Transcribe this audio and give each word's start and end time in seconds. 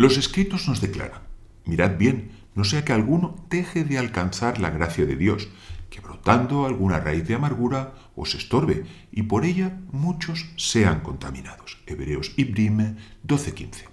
Los 0.00 0.16
escritos 0.16 0.66
nos 0.66 0.80
declaran, 0.80 1.20
mirad 1.66 1.98
bien, 1.98 2.30
no 2.54 2.64
sea 2.64 2.86
que 2.86 2.94
alguno 2.94 3.36
deje 3.50 3.84
de 3.84 3.98
alcanzar 3.98 4.58
la 4.58 4.70
gracia 4.70 5.04
de 5.04 5.14
Dios, 5.14 5.48
que 5.90 6.00
brotando 6.00 6.64
alguna 6.64 7.00
raíz 7.00 7.28
de 7.28 7.34
amargura 7.34 7.92
os 8.16 8.34
estorbe, 8.34 8.84
y 9.12 9.24
por 9.24 9.44
ella 9.44 9.78
muchos 9.92 10.46
sean 10.56 11.00
contaminados. 11.00 11.82
Hebreos 11.86 12.32
Ibrim 12.38 12.96
12:15. 13.28 13.88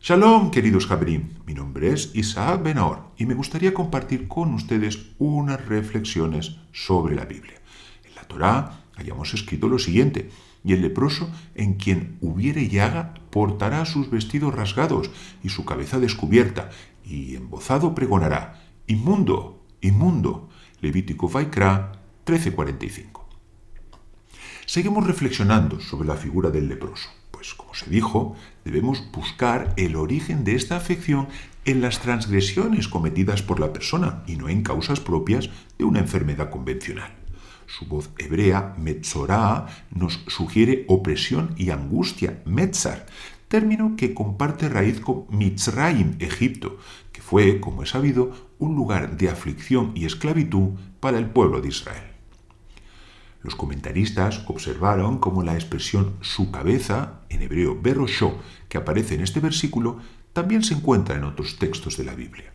Shalom, 0.00 0.50
queridos 0.50 0.86
Jabrim. 0.86 1.34
Mi 1.44 1.52
nombre 1.52 1.92
es 1.92 2.12
Isaac 2.14 2.62
Benahor 2.62 3.10
y 3.18 3.26
me 3.26 3.34
gustaría 3.34 3.74
compartir 3.74 4.26
con 4.26 4.54
ustedes 4.54 5.10
unas 5.18 5.66
reflexiones 5.66 6.60
sobre 6.72 7.14
la 7.14 7.26
Biblia. 7.26 7.60
En 8.06 8.14
la 8.14 8.22
Torá 8.22 8.84
hayamos 8.96 9.34
escrito 9.34 9.68
lo 9.68 9.78
siguiente: 9.78 10.30
y 10.68 10.74
el 10.74 10.82
leproso 10.82 11.30
en 11.54 11.74
quien 11.74 12.18
hubiere 12.20 12.68
llaga 12.68 13.14
portará 13.30 13.86
sus 13.86 14.10
vestidos 14.10 14.54
rasgados 14.54 15.10
y 15.42 15.48
su 15.48 15.64
cabeza 15.64 15.98
descubierta, 15.98 16.68
y 17.06 17.36
embozado 17.36 17.94
pregonará: 17.94 18.62
Inmundo, 18.86 19.64
inmundo. 19.80 20.50
Levítico 20.82 21.26
Vaikra 21.26 21.92
13:45. 22.26 23.24
Seguimos 24.66 25.06
reflexionando 25.06 25.80
sobre 25.80 26.06
la 26.06 26.16
figura 26.16 26.50
del 26.50 26.68
leproso. 26.68 27.08
Pues 27.30 27.54
como 27.54 27.74
se 27.74 27.88
dijo, 27.88 28.36
debemos 28.66 29.10
buscar 29.10 29.72
el 29.78 29.96
origen 29.96 30.44
de 30.44 30.54
esta 30.54 30.76
afección 30.76 31.28
en 31.64 31.80
las 31.80 32.00
transgresiones 32.00 32.88
cometidas 32.88 33.42
por 33.42 33.58
la 33.58 33.72
persona 33.72 34.22
y 34.26 34.36
no 34.36 34.50
en 34.50 34.62
causas 34.62 35.00
propias 35.00 35.48
de 35.78 35.84
una 35.84 36.00
enfermedad 36.00 36.50
convencional. 36.50 37.16
Su 37.68 37.84
voz 37.84 38.08
hebrea, 38.16 38.74
metzorá, 38.78 39.66
nos 39.90 40.24
sugiere 40.26 40.86
opresión 40.88 41.54
y 41.58 41.68
angustia, 41.68 42.42
metzar, 42.46 43.04
término 43.48 43.94
que 43.94 44.14
comparte 44.14 44.70
raíz 44.70 45.00
con 45.00 45.26
Mitzrayim, 45.28 46.16
Egipto, 46.18 46.78
que 47.12 47.20
fue, 47.20 47.60
como 47.60 47.82
es 47.82 47.90
sabido, 47.90 48.32
un 48.58 48.74
lugar 48.74 49.18
de 49.18 49.28
aflicción 49.28 49.92
y 49.94 50.06
esclavitud 50.06 50.78
para 50.98 51.18
el 51.18 51.26
pueblo 51.26 51.60
de 51.60 51.68
Israel. 51.68 52.04
Los 53.42 53.54
comentaristas 53.54 54.44
observaron 54.46 55.18
cómo 55.18 55.42
la 55.42 55.54
expresión 55.54 56.14
su 56.22 56.50
cabeza, 56.50 57.20
en 57.28 57.42
hebreo 57.42 57.78
berosho, 57.80 58.38
que 58.70 58.78
aparece 58.78 59.14
en 59.14 59.20
este 59.20 59.40
versículo, 59.40 59.98
también 60.32 60.62
se 60.62 60.72
encuentra 60.72 61.16
en 61.16 61.24
otros 61.24 61.58
textos 61.58 61.98
de 61.98 62.04
la 62.04 62.14
Biblia. 62.14 62.50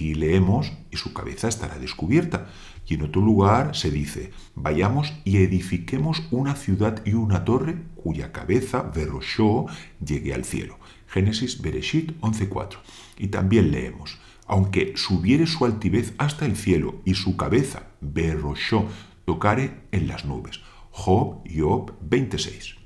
Aquí 0.00 0.14
leemos 0.14 0.72
y 0.90 0.96
su 0.96 1.12
cabeza 1.12 1.46
estará 1.46 1.78
descubierta, 1.78 2.46
y 2.86 2.94
en 2.94 3.02
otro 3.02 3.20
lugar 3.20 3.76
se 3.76 3.90
dice, 3.90 4.30
vayamos 4.54 5.12
y 5.26 5.36
edifiquemos 5.36 6.22
una 6.30 6.54
ciudad 6.54 7.02
y 7.04 7.12
una 7.12 7.44
torre 7.44 7.82
cuya 7.96 8.32
cabeza, 8.32 8.80
berosho, 8.80 9.66
llegue 10.02 10.32
al 10.32 10.46
cielo. 10.46 10.78
Génesis 11.06 11.60
Bereshit 11.60 12.18
11.4. 12.22 12.78
Y 13.18 13.26
también 13.26 13.72
leemos, 13.72 14.18
aunque 14.46 14.94
subiere 14.96 15.46
su 15.46 15.66
altivez 15.66 16.14
hasta 16.16 16.46
el 16.46 16.56
cielo 16.56 17.02
y 17.04 17.12
su 17.12 17.36
cabeza, 17.36 17.82
berosho, 18.00 18.86
tocare 19.26 19.82
en 19.92 20.08
las 20.08 20.24
nubes. 20.24 20.60
Job, 20.92 21.42
Job 21.54 21.92
26. 22.00 22.76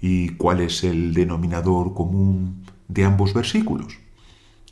¿Y 0.00 0.28
cuál 0.36 0.60
es 0.60 0.84
el 0.84 1.12
denominador 1.12 1.92
común 1.92 2.62
de 2.86 3.04
ambos 3.04 3.34
versículos? 3.34 4.03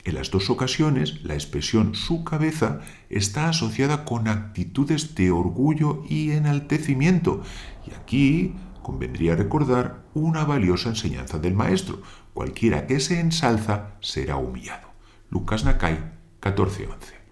En 0.05 0.17
las 0.17 0.33
dos 0.33 0.51
ocasiones, 0.51 1.23
la 1.23 1.35
expresión 1.35 1.95
su 1.95 2.25
cabeza 2.25 2.81
está 3.09 3.49
asociada 3.49 4.05
con 4.05 4.27
actitudes 4.27 5.15
de 5.15 5.31
orgullo 5.31 6.03
y 6.09 6.33
enaltecimiento. 6.33 7.43
Y 7.87 7.95
aquí 7.95 8.55
convendría 8.83 9.37
recordar 9.37 10.03
una 10.15 10.45
valiosa 10.45 10.89
enseñanza 10.89 11.39
del 11.39 11.55
Maestro. 11.55 12.03
Cualquiera 12.35 12.89
que 12.89 12.99
se 12.99 13.21
ensalza 13.21 13.93
será 14.01 14.37
humillado. 14.37 14.89
Lucas 15.31 15.65
Nakai 15.65 15.99
14:11. 16.41 17.23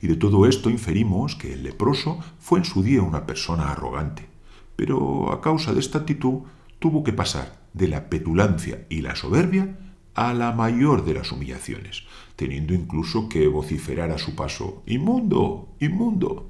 Y 0.00 0.06
de 0.06 0.16
todo 0.16 0.46
esto 0.46 0.70
inferimos 0.70 1.36
que 1.36 1.52
el 1.52 1.64
leproso 1.64 2.18
fue 2.38 2.60
en 2.60 2.64
su 2.64 2.82
día 2.82 3.02
una 3.02 3.26
persona 3.26 3.70
arrogante, 3.72 4.26
pero 4.74 5.32
a 5.32 5.42
causa 5.42 5.74
de 5.74 5.80
esta 5.80 5.98
actitud 5.98 6.42
tuvo 6.78 7.04
que 7.04 7.12
pasar 7.12 7.60
de 7.74 7.88
la 7.88 8.08
petulancia 8.08 8.86
y 8.88 9.02
la 9.02 9.16
soberbia 9.16 9.76
a 10.16 10.32
la 10.32 10.52
mayor 10.52 11.04
de 11.04 11.14
las 11.14 11.30
humillaciones, 11.30 12.02
teniendo 12.36 12.74
incluso 12.74 13.28
que 13.28 13.46
vociferar 13.46 14.10
a 14.10 14.18
su 14.18 14.34
paso, 14.34 14.82
¡Inmundo! 14.86 15.68
¡Inmundo! 15.78 16.48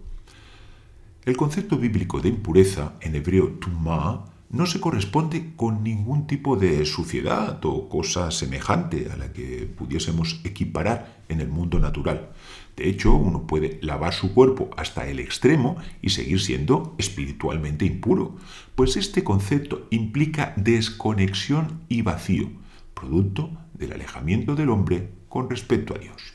El 1.25 1.37
concepto 1.37 1.77
bíblico 1.77 2.21
de 2.21 2.29
impureza, 2.29 2.95
en 3.01 3.17
hebreo 3.17 3.49
tumá, 3.59 4.25
no 4.51 4.67
se 4.67 4.79
corresponde 4.79 5.53
con 5.57 5.83
ningún 5.83 6.29
tipo 6.29 6.57
de 6.57 6.87
suciedad 6.87 7.59
o 7.65 7.89
cosa 7.89 8.31
semejante 8.31 9.11
a 9.13 9.17
la 9.17 9.33
que 9.33 9.69
pudiésemos 9.77 10.41
equiparar 10.45 11.25
en 11.29 11.41
el 11.41 11.49
mundo 11.49 11.81
natural. 11.81 12.31
De 12.77 12.89
hecho, 12.89 13.15
uno 13.15 13.49
puede 13.49 13.81
lavar 13.83 14.15
su 14.15 14.33
cuerpo 14.33 14.71
hasta 14.77 15.09
el 15.09 15.19
extremo 15.19 15.77
y 16.01 16.11
seguir 16.11 16.41
siendo 16.41 16.95
espiritualmente 16.99 17.85
impuro, 17.85 18.37
pues 18.77 18.97
este 18.97 19.25
concepto 19.25 19.89
implica 19.91 20.55
desconexión 20.57 21.81
y 21.89 22.03
vacío, 22.03 22.51
producto 22.99 23.51
del 23.75 23.93
alejamiento 23.93 24.57
del 24.57 24.71
hombre 24.71 25.13
con 25.29 25.49
respecto 25.51 25.95
a 25.95 25.99
Dios. 25.99 26.35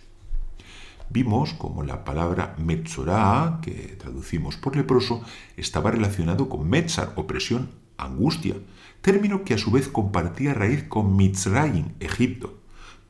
Vimos 1.10 1.54
como 1.54 1.84
la 1.84 2.06
palabra 2.06 2.56
metzorá, 2.58 3.60
que 3.62 3.98
traducimos 4.00 4.56
por 4.56 4.78
leproso, 4.78 5.22
estaba 5.58 5.92
relacionado 5.92 6.48
con 6.48 6.70
metzar, 6.70 7.12
opresión 7.18 7.72
angustia, 7.98 8.56
término 9.02 9.44
que 9.44 9.56
a 9.56 9.58
su 9.58 9.72
vez 9.72 9.90
compartía 9.90 10.54
raíz 10.54 10.84
con 10.84 11.18
Mitzrayim, 11.18 11.90
Egipto. 12.00 12.61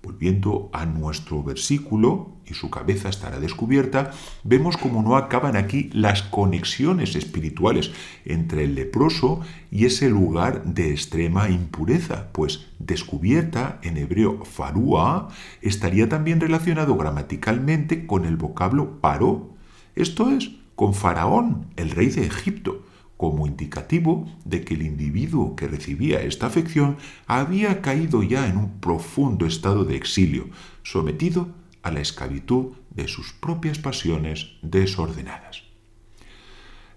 Volviendo 0.03 0.69
a 0.73 0.85
nuestro 0.85 1.44
versículo, 1.44 2.41
y 2.51 2.53
su 2.53 2.69
cabeza 2.69 3.09
estará 3.09 3.39
descubierta, 3.39 4.12
vemos 4.44 4.78
cómo 4.78 5.01
no 5.01 5.16
acaban 5.16 5.56
aquí 5.56 5.89
las 5.94 6.22
conexiones 6.22 7.16
espirituales 7.16 7.91
entre 8.25 8.66
el 8.66 8.75
leproso 8.75 9.41
y 9.72 9.85
ese 9.85 10.09
lugar 10.09 10.63
de 10.66 10.91
extrema 10.91 11.50
impureza, 11.50 12.28
pues 12.34 12.67
descubierta 12.79 13.79
en 13.84 13.97
hebreo 13.97 14.44
farúa 14.44 15.29
estaría 15.62 16.09
también 16.09 16.41
relacionado 16.41 16.97
gramaticalmente 16.97 18.06
con 18.06 18.25
el 18.25 18.35
vocablo 18.38 19.00
paró, 19.01 19.51
esto 19.95 20.31
es, 20.31 20.51
con 20.75 20.94
Faraón, 20.94 21.68
el 21.75 21.91
rey 21.91 22.09
de 22.09 22.25
Egipto, 22.25 22.85
como 23.22 23.46
indicativo 23.46 24.28
de 24.46 24.66
que 24.66 24.74
el 24.74 24.82
individuo 24.82 25.56
que 25.56 25.68
recibía 25.68 26.24
esta 26.24 26.48
afección 26.48 26.98
había 27.28 27.80
caído 27.84 28.24
ya 28.24 28.48
en 28.48 28.58
un 28.58 28.80
profundo 28.80 29.46
estado 29.46 29.86
de 29.86 29.96
exilio, 29.96 30.50
sometido 30.82 31.50
a 31.84 31.92
la 31.92 32.00
esclavitud 32.00 32.74
de 32.90 33.08
sus 33.08 33.31
propias 33.34 33.78
pasiones 33.78 34.54
desordenadas. 34.64 35.62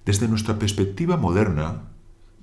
Desde 0.06 0.26
nuestra 0.26 0.58
perspectiva 0.58 1.18
moderna, 1.18 1.90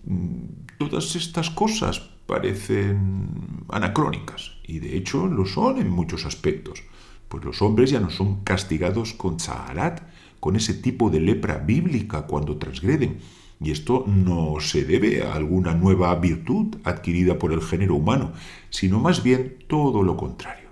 mm, 0.05 0.77
todas 0.77 1.15
estas 1.15 1.49
cosas 1.49 2.01
parecen 2.27 3.65
anacrónicas, 3.69 4.57
y 4.63 4.77
de 4.77 4.95
hecho 4.95 5.25
lo 5.25 5.47
son 5.47 5.79
en 5.79 5.89
muchos 5.89 6.27
aspectos, 6.27 6.83
pues 7.29 7.43
los 7.43 7.63
hombres 7.63 7.89
ya 7.89 7.99
no 7.99 8.11
son 8.11 8.43
castigados 8.43 9.15
con 9.15 9.39
Zaharat, 9.39 10.03
con 10.39 10.55
ese 10.55 10.75
tipo 10.75 11.09
de 11.09 11.19
lepra 11.19 11.57
bíblica 11.57 12.27
cuando 12.27 12.57
transgreden, 12.57 13.17
y 13.63 13.71
esto 13.71 14.03
no 14.07 14.59
se 14.59 14.83
debe 14.83 15.21
a 15.23 15.35
alguna 15.35 15.75
nueva 15.75 16.13
virtud 16.15 16.77
adquirida 16.83 17.37
por 17.37 17.53
el 17.53 17.61
género 17.61 17.95
humano, 17.95 18.33
sino 18.71 18.99
más 18.99 19.21
bien 19.21 19.57
todo 19.67 20.01
lo 20.01 20.17
contrario. 20.17 20.69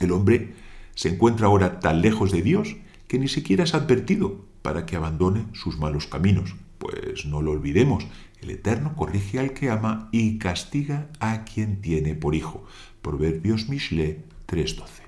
El 0.00 0.12
hombre 0.12 0.54
se 0.94 1.10
encuentra 1.10 1.48
ahora 1.48 1.80
tan 1.80 2.00
lejos 2.00 2.32
de 2.32 2.42
Dios 2.42 2.76
que 3.08 3.18
ni 3.18 3.28
siquiera 3.28 3.64
es 3.64 3.74
advertido 3.74 4.44
para 4.62 4.86
que 4.86 4.96
abandone 4.96 5.44
sus 5.52 5.78
malos 5.78 6.06
caminos. 6.06 6.56
Pues 6.78 7.26
no 7.26 7.42
lo 7.42 7.52
olvidemos, 7.52 8.06
el 8.40 8.50
Eterno 8.50 8.94
corrige 8.96 9.38
al 9.38 9.52
que 9.52 9.70
ama 9.70 10.08
y 10.12 10.38
castiga 10.38 11.08
a 11.20 11.44
quien 11.44 11.80
tiene 11.80 12.14
por 12.14 12.34
hijo. 12.34 12.64
Proverbios 13.02 13.68
Mishle 13.68 14.24
3:12. 14.46 15.07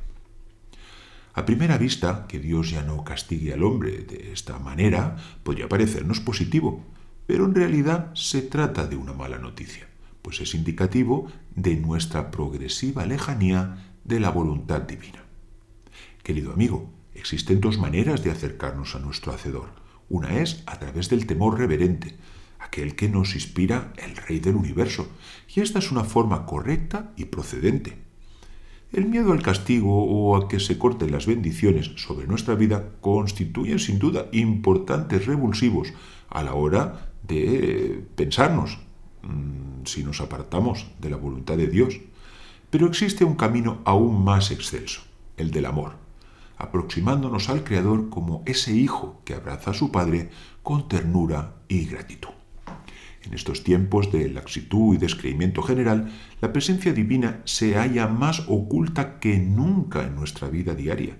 A 1.32 1.46
primera 1.46 1.78
vista, 1.78 2.26
que 2.26 2.40
Dios 2.40 2.70
ya 2.70 2.82
no 2.82 3.04
castigue 3.04 3.52
al 3.52 3.62
hombre 3.62 3.98
de 3.98 4.32
esta 4.32 4.58
manera 4.58 5.16
podría 5.44 5.68
parecernos 5.68 6.20
positivo, 6.20 6.84
pero 7.26 7.44
en 7.44 7.54
realidad 7.54 8.12
se 8.14 8.42
trata 8.42 8.86
de 8.86 8.96
una 8.96 9.12
mala 9.12 9.38
noticia, 9.38 9.86
pues 10.22 10.40
es 10.40 10.54
indicativo 10.54 11.30
de 11.54 11.76
nuestra 11.76 12.32
progresiva 12.32 13.06
lejanía 13.06 13.94
de 14.02 14.18
la 14.18 14.30
voluntad 14.30 14.82
divina. 14.82 15.24
Querido 16.24 16.52
amigo, 16.52 16.90
existen 17.14 17.60
dos 17.60 17.78
maneras 17.78 18.24
de 18.24 18.32
acercarnos 18.32 18.96
a 18.96 18.98
nuestro 18.98 19.32
Hacedor. 19.32 19.70
Una 20.08 20.40
es 20.40 20.64
a 20.66 20.80
través 20.80 21.08
del 21.08 21.26
temor 21.26 21.56
reverente, 21.56 22.16
aquel 22.58 22.96
que 22.96 23.08
nos 23.08 23.36
inspira 23.36 23.92
el 23.96 24.16
Rey 24.16 24.40
del 24.40 24.56
universo, 24.56 25.08
y 25.54 25.60
esta 25.60 25.78
es 25.78 25.92
una 25.92 26.02
forma 26.02 26.44
correcta 26.46 27.12
y 27.16 27.26
procedente. 27.26 28.09
El 28.92 29.06
miedo 29.06 29.32
al 29.32 29.40
castigo 29.40 30.04
o 30.04 30.36
a 30.36 30.48
que 30.48 30.58
se 30.58 30.76
corten 30.76 31.12
las 31.12 31.26
bendiciones 31.26 31.92
sobre 31.96 32.26
nuestra 32.26 32.56
vida 32.56 32.90
constituyen 33.00 33.78
sin 33.78 34.00
duda 34.00 34.26
importantes 34.32 35.26
revulsivos 35.26 35.92
a 36.28 36.42
la 36.42 36.54
hora 36.54 37.12
de 37.22 38.04
pensarnos 38.16 38.78
mm, 39.22 39.84
si 39.84 40.02
nos 40.02 40.20
apartamos 40.20 40.90
de 40.98 41.08
la 41.08 41.16
voluntad 41.16 41.56
de 41.56 41.68
Dios. 41.68 42.00
Pero 42.70 42.88
existe 42.88 43.24
un 43.24 43.36
camino 43.36 43.78
aún 43.84 44.24
más 44.24 44.50
excelso, 44.50 45.02
el 45.36 45.52
del 45.52 45.66
amor, 45.66 45.92
aproximándonos 46.58 47.48
al 47.48 47.62
Creador 47.62 48.10
como 48.10 48.42
ese 48.44 48.74
hijo 48.74 49.20
que 49.24 49.34
abraza 49.34 49.70
a 49.70 49.74
su 49.74 49.92
Padre 49.92 50.30
con 50.64 50.88
ternura 50.88 51.54
y 51.68 51.84
gratitud. 51.86 52.39
En 53.22 53.34
estos 53.34 53.64
tiempos 53.64 54.10
de 54.12 54.28
laxitud 54.30 54.94
y 54.94 54.98
descreimiento 54.98 55.62
general, 55.62 56.10
la 56.40 56.52
presencia 56.52 56.92
divina 56.92 57.42
se 57.44 57.74
halla 57.74 58.06
más 58.08 58.44
oculta 58.48 59.18
que 59.20 59.38
nunca 59.38 60.04
en 60.06 60.14
nuestra 60.16 60.48
vida 60.48 60.74
diaria. 60.74 61.16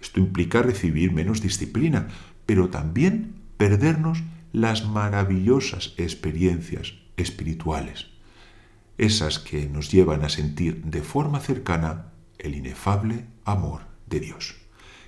Esto 0.00 0.20
implica 0.20 0.62
recibir 0.62 1.12
menos 1.12 1.42
disciplina, 1.42 2.08
pero 2.46 2.70
también 2.70 3.34
perdernos 3.56 4.22
las 4.52 4.86
maravillosas 4.86 5.94
experiencias 5.96 6.94
espirituales, 7.16 8.06
esas 8.98 9.38
que 9.38 9.68
nos 9.68 9.90
llevan 9.90 10.24
a 10.24 10.28
sentir 10.28 10.82
de 10.84 11.02
forma 11.02 11.40
cercana 11.40 12.12
el 12.38 12.54
inefable 12.54 13.26
amor 13.44 13.82
de 14.06 14.20
Dios. 14.20 14.56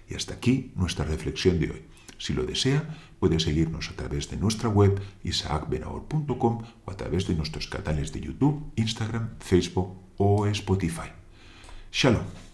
Y 0.09 0.15
hasta 0.15 0.35
aquí 0.35 0.73
nuestra 0.77 1.05
reflexión 1.05 1.59
de 1.59 1.71
hoy. 1.71 1.83
Si 2.19 2.33
lo 2.33 2.45
desea, 2.45 2.83
puede 3.19 3.41
seguirnos 3.41 3.91
a 3.91 3.97
través 3.97 4.31
de 4.31 4.37
nuestra 4.37 4.69
web 4.69 5.01
isaacbenahor.com 5.25 6.63
o 6.85 6.91
a 6.91 6.97
través 6.97 7.27
de 7.27 7.35
nuestros 7.35 7.67
canales 7.67 8.13
de 8.13 8.21
YouTube, 8.21 8.73
Instagram, 8.77 9.31
Facebook 9.41 9.97
o 10.17 10.47
Spotify. 10.47 11.11
Shalom. 11.93 12.46